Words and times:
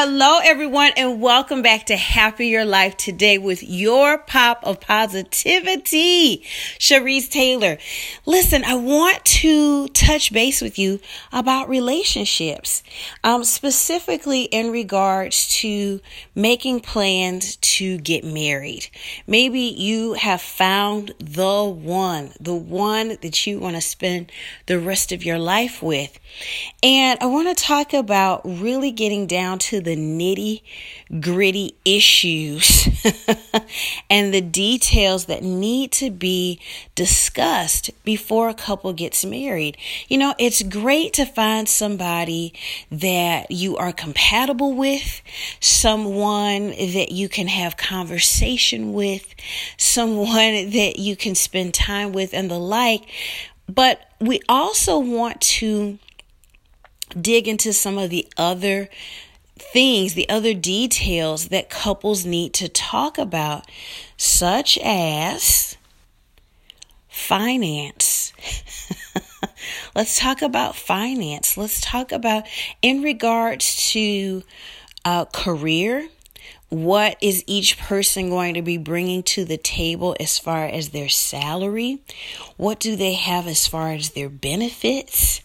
Hello, 0.00 0.38
everyone, 0.44 0.92
and 0.96 1.20
welcome 1.20 1.60
back 1.60 1.86
to 1.86 1.96
Happier 1.96 2.64
Life 2.64 2.96
today 2.96 3.36
with 3.36 3.64
your 3.64 4.16
pop 4.16 4.60
of 4.62 4.78
positivity, 4.78 6.44
Cherise 6.78 7.28
Taylor. 7.28 7.78
Listen, 8.24 8.62
I 8.62 8.76
want 8.76 9.24
to 9.24 9.88
touch 9.88 10.32
base 10.32 10.62
with 10.62 10.78
you 10.78 11.00
about 11.32 11.68
relationships, 11.68 12.84
um, 13.24 13.42
specifically 13.42 14.42
in 14.42 14.70
regards 14.70 15.48
to 15.62 16.00
making 16.32 16.78
plans 16.78 17.56
to 17.78 17.98
get 17.98 18.24
married. 18.24 18.88
Maybe 19.26 19.60
you 19.60 20.14
have 20.14 20.40
found 20.40 21.14
the 21.18 21.64
one, 21.64 22.32
the 22.40 22.54
one 22.54 23.18
that 23.22 23.46
you 23.46 23.60
want 23.60 23.76
to 23.76 23.80
spend 23.82 24.32
the 24.66 24.78
rest 24.78 25.12
of 25.12 25.24
your 25.24 25.38
life 25.38 25.82
with. 25.82 26.18
And 26.82 27.18
I 27.20 27.26
want 27.26 27.56
to 27.56 27.64
talk 27.64 27.92
about 27.92 28.42
really 28.44 28.90
getting 28.90 29.26
down 29.26 29.58
to 29.60 29.80
the 29.80 29.96
nitty 29.96 30.62
gritty 31.20 31.74
issues 31.84 32.88
and 34.10 34.32
the 34.32 34.40
details 34.40 35.26
that 35.26 35.42
need 35.42 35.90
to 35.92 36.10
be 36.10 36.60
discussed 36.94 37.90
before 38.04 38.48
a 38.48 38.54
couple 38.54 38.92
gets 38.92 39.24
married. 39.24 39.76
You 40.08 40.18
know, 40.18 40.34
it's 40.38 40.62
great 40.62 41.12
to 41.14 41.24
find 41.24 41.68
somebody 41.68 42.52
that 42.90 43.50
you 43.50 43.76
are 43.76 43.92
compatible 43.92 44.74
with, 44.74 45.22
someone 45.60 46.68
that 46.70 47.12
you 47.12 47.28
can 47.28 47.48
have 47.48 47.67
conversation 47.76 48.92
with, 48.92 49.34
someone 49.76 50.70
that 50.70 50.94
you 50.98 51.16
can 51.16 51.34
spend 51.34 51.74
time 51.74 52.12
with, 52.12 52.32
and 52.34 52.50
the 52.50 52.58
like. 52.58 53.02
But 53.68 54.00
we 54.20 54.40
also 54.48 54.98
want 54.98 55.40
to 55.40 55.98
dig 57.20 57.48
into 57.48 57.72
some 57.72 57.98
of 57.98 58.10
the 58.10 58.26
other 58.36 58.88
things, 59.58 60.14
the 60.14 60.28
other 60.28 60.54
details 60.54 61.48
that 61.48 61.68
couples 61.68 62.24
need 62.24 62.52
to 62.54 62.68
talk 62.68 63.18
about, 63.18 63.66
such 64.16 64.78
as 64.78 65.76
finance. 67.08 68.32
Let's 69.94 70.18
talk 70.18 70.42
about 70.42 70.76
finance. 70.76 71.56
Let's 71.56 71.80
talk 71.80 72.12
about, 72.12 72.44
in 72.82 73.02
regards 73.02 73.90
to 73.92 74.42
uh, 75.04 75.24
career, 75.26 76.08
what 76.68 77.16
is 77.22 77.44
each 77.46 77.78
person 77.78 78.28
going 78.28 78.54
to 78.54 78.62
be 78.62 78.76
bringing 78.76 79.22
to 79.22 79.44
the 79.44 79.56
table 79.56 80.14
as 80.20 80.38
far 80.38 80.66
as 80.66 80.90
their 80.90 81.08
salary? 81.08 82.02
What 82.56 82.78
do 82.78 82.94
they 82.94 83.14
have 83.14 83.46
as 83.46 83.66
far 83.66 83.92
as 83.92 84.10
their 84.10 84.28
benefits? 84.28 85.40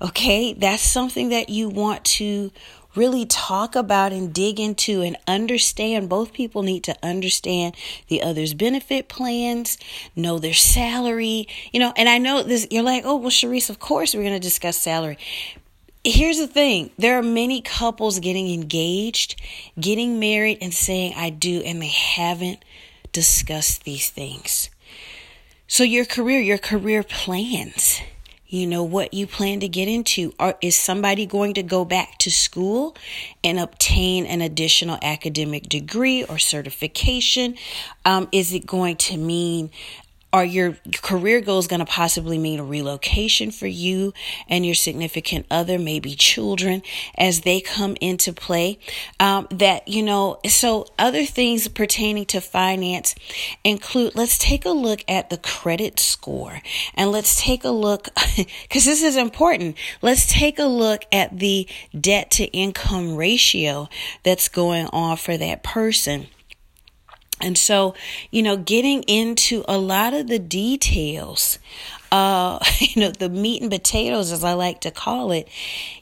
Okay, 0.00 0.52
that's 0.52 0.82
something 0.82 1.30
that 1.30 1.48
you 1.48 1.68
want 1.68 2.04
to 2.04 2.52
really 2.94 3.26
talk 3.26 3.76
about 3.76 4.12
and 4.12 4.32
dig 4.32 4.58
into 4.58 5.02
and 5.02 5.16
understand. 5.26 6.08
Both 6.08 6.32
people 6.32 6.62
need 6.62 6.84
to 6.84 6.96
understand 7.02 7.76
the 8.08 8.22
other's 8.22 8.54
benefit 8.54 9.08
plans, 9.08 9.78
know 10.16 10.38
their 10.38 10.54
salary, 10.54 11.48
you 11.72 11.80
know. 11.80 11.92
And 11.96 12.08
I 12.08 12.18
know 12.18 12.42
this, 12.42 12.66
you're 12.70 12.82
like, 12.82 13.04
oh, 13.04 13.16
well, 13.16 13.30
Cherise, 13.30 13.70
of 13.70 13.78
course 13.78 14.14
we're 14.14 14.22
going 14.22 14.34
to 14.34 14.40
discuss 14.40 14.78
salary. 14.78 15.18
Here's 16.10 16.38
the 16.38 16.46
thing. 16.46 16.90
There 16.96 17.18
are 17.18 17.22
many 17.22 17.60
couples 17.60 18.18
getting 18.18 18.50
engaged, 18.50 19.40
getting 19.78 20.18
married, 20.18 20.58
and 20.62 20.72
saying, 20.72 21.12
I 21.14 21.28
do, 21.28 21.60
and 21.60 21.82
they 21.82 21.88
haven't 21.88 22.64
discussed 23.12 23.84
these 23.84 24.08
things. 24.08 24.70
So, 25.66 25.84
your 25.84 26.06
career, 26.06 26.40
your 26.40 26.56
career 26.56 27.02
plans 27.02 28.00
you 28.50 28.66
know 28.66 28.82
what 28.82 29.12
you 29.12 29.26
plan 29.26 29.60
to 29.60 29.68
get 29.68 29.88
into. 29.88 30.32
Or 30.40 30.54
is 30.62 30.74
somebody 30.74 31.26
going 31.26 31.52
to 31.54 31.62
go 31.62 31.84
back 31.84 32.16
to 32.18 32.30
school 32.30 32.96
and 33.44 33.60
obtain 33.60 34.24
an 34.24 34.40
additional 34.40 34.98
academic 35.02 35.68
degree 35.68 36.24
or 36.24 36.38
certification? 36.38 37.56
Um, 38.06 38.28
is 38.32 38.54
it 38.54 38.66
going 38.66 38.96
to 38.96 39.18
mean 39.18 39.70
are 40.32 40.44
your 40.44 40.76
career 41.02 41.40
goals 41.40 41.66
going 41.66 41.80
to 41.80 41.86
possibly 41.86 42.36
mean 42.36 42.60
a 42.60 42.64
relocation 42.64 43.50
for 43.50 43.66
you 43.66 44.12
and 44.46 44.66
your 44.66 44.74
significant 44.74 45.46
other, 45.50 45.78
maybe 45.78 46.14
children, 46.14 46.82
as 47.16 47.42
they 47.42 47.60
come 47.60 47.96
into 48.00 48.32
play? 48.32 48.78
Um, 49.18 49.48
that, 49.50 49.88
you 49.88 50.02
know, 50.02 50.38
so 50.46 50.86
other 50.98 51.24
things 51.24 51.66
pertaining 51.68 52.26
to 52.26 52.40
finance 52.40 53.14
include 53.64 54.14
let's 54.14 54.36
take 54.36 54.66
a 54.66 54.70
look 54.70 55.02
at 55.08 55.30
the 55.30 55.38
credit 55.38 55.98
score 55.98 56.60
and 56.94 57.10
let's 57.10 57.40
take 57.40 57.64
a 57.64 57.70
look, 57.70 58.08
because 58.62 58.84
this 58.84 59.02
is 59.02 59.16
important. 59.16 59.76
Let's 60.02 60.26
take 60.26 60.58
a 60.58 60.64
look 60.64 61.04
at 61.10 61.38
the 61.38 61.66
debt 61.98 62.30
to 62.32 62.44
income 62.46 63.16
ratio 63.16 63.88
that's 64.24 64.48
going 64.48 64.86
on 64.92 65.16
for 65.16 65.38
that 65.38 65.62
person. 65.62 66.26
And 67.40 67.56
so, 67.56 67.94
you 68.30 68.42
know, 68.42 68.56
getting 68.56 69.02
into 69.04 69.64
a 69.68 69.78
lot 69.78 70.14
of 70.14 70.26
the 70.28 70.38
details 70.38 71.58
uh, 72.10 72.58
you 72.80 73.00
know, 73.00 73.10
the 73.10 73.28
meat 73.28 73.62
and 73.62 73.70
potatoes, 73.70 74.32
as 74.32 74.44
I 74.44 74.54
like 74.54 74.80
to 74.82 74.90
call 74.90 75.32
it, 75.32 75.48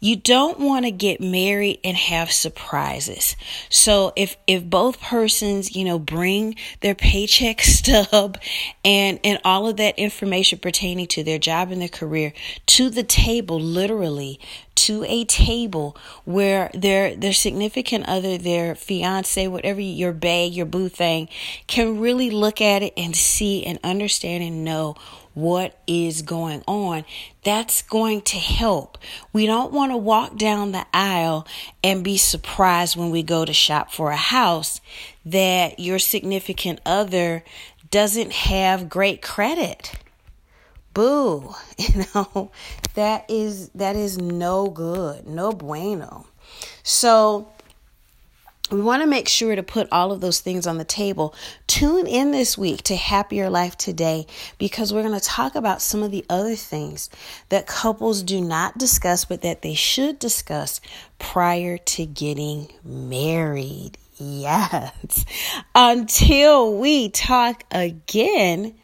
you 0.00 0.16
don't 0.16 0.60
want 0.60 0.84
to 0.84 0.90
get 0.90 1.20
married 1.20 1.80
and 1.84 1.96
have 1.96 2.30
surprises. 2.30 3.36
So 3.68 4.12
if, 4.16 4.36
if 4.46 4.64
both 4.64 5.00
persons, 5.00 5.74
you 5.74 5.84
know, 5.84 5.98
bring 5.98 6.56
their 6.80 6.94
paycheck 6.94 7.60
stub 7.62 8.38
and, 8.84 9.18
and 9.24 9.40
all 9.44 9.68
of 9.68 9.76
that 9.78 9.98
information 9.98 10.58
pertaining 10.58 11.06
to 11.08 11.24
their 11.24 11.38
job 11.38 11.70
and 11.70 11.80
their 11.80 11.88
career 11.88 12.32
to 12.66 12.90
the 12.90 13.02
table, 13.02 13.58
literally, 13.60 14.40
to 14.84 15.04
a 15.04 15.24
table 15.24 15.96
where 16.24 16.70
their 16.74 17.16
their 17.16 17.32
significant 17.32 18.06
other, 18.06 18.36
their 18.36 18.74
fiance, 18.74 19.48
whatever 19.48 19.80
your 19.80 20.12
bae, 20.12 20.44
your 20.44 20.66
boo 20.66 20.88
thing, 20.88 21.28
can 21.66 22.00
really 22.00 22.30
look 22.30 22.60
at 22.60 22.82
it 22.82 22.92
and 22.96 23.16
see 23.16 23.64
and 23.64 23.78
understand 23.82 24.42
and 24.42 24.64
know 24.64 24.94
what 25.34 25.78
is 25.86 26.22
going 26.22 26.62
on. 26.66 27.04
That's 27.42 27.82
going 27.82 28.22
to 28.22 28.36
help. 28.36 28.98
We 29.32 29.46
don't 29.46 29.72
want 29.72 29.92
to 29.92 29.96
walk 29.96 30.36
down 30.36 30.72
the 30.72 30.86
aisle 30.94 31.46
and 31.82 32.04
be 32.04 32.16
surprised 32.16 32.96
when 32.96 33.10
we 33.10 33.22
go 33.22 33.44
to 33.44 33.52
shop 33.52 33.92
for 33.92 34.10
a 34.10 34.16
house 34.16 34.80
that 35.24 35.80
your 35.80 35.98
significant 35.98 36.80
other 36.86 37.42
doesn't 37.90 38.32
have 38.32 38.88
great 38.88 39.22
credit. 39.22 39.92
Boo, 40.94 41.54
you 41.78 42.04
know, 42.14 42.50
that 42.94 43.26
is 43.28 43.68
that 43.70 43.96
is 43.96 44.16
no 44.16 44.68
good, 44.68 45.26
no 45.26 45.52
bueno. 45.52 46.26
So 46.82 47.48
we 48.70 48.80
want 48.80 49.02
to 49.02 49.06
make 49.06 49.28
sure 49.28 49.54
to 49.54 49.62
put 49.62 49.88
all 49.92 50.10
of 50.10 50.20
those 50.20 50.40
things 50.40 50.66
on 50.66 50.78
the 50.78 50.84
table. 50.84 51.34
Tune 51.66 52.06
in 52.06 52.30
this 52.30 52.56
week 52.56 52.82
to 52.84 52.96
Happier 52.96 53.50
Life 53.50 53.76
Today 53.76 54.26
because 54.56 54.92
we're 54.92 55.02
going 55.02 55.18
to 55.18 55.24
talk 55.24 55.54
about 55.54 55.82
some 55.82 56.02
of 56.02 56.10
the 56.10 56.24
other 56.30 56.56
things 56.56 57.10
that 57.50 57.66
couples 57.66 58.22
do 58.22 58.40
not 58.40 58.78
discuss, 58.78 59.26
but 59.26 59.42
that 59.42 59.60
they 59.60 59.74
should 59.74 60.18
discuss 60.18 60.80
prior 61.18 61.76
to 61.76 62.06
getting 62.06 62.68
married. 62.84 63.98
Yes. 64.16 65.24
Until 65.74 66.78
we 66.78 67.08
talk 67.08 67.64
again. 67.72 68.74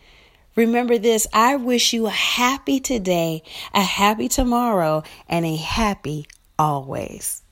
Remember 0.57 0.99
this 0.99 1.27
I 1.33 1.57
wish 1.57 1.93
you 1.93 2.07
a 2.07 2.11
happy 2.11 2.81
today, 2.81 3.43
a 3.73 3.83
happy 3.83 4.29
tomorrow, 4.29 5.03
and 5.29 5.47
a 5.47 5.57
happy 5.57 6.27
always. 6.59 7.43